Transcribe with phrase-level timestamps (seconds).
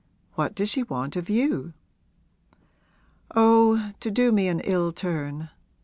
[0.33, 1.73] What does she want of you?'
[3.35, 5.51] 'Oh, to do me an ill turn.